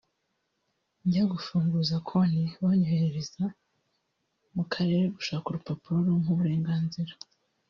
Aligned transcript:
njya 1.05 1.23
gufunguza 1.33 1.95
konti 2.07 2.43
banyohereza 2.63 3.43
mu 4.55 4.63
karere 4.73 5.03
gushaka 5.15 5.45
urupapuro 5.47 5.95
rumpa 6.05 6.29
uburenganzira 6.33 7.13